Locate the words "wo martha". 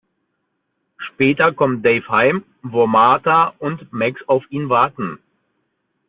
2.63-3.53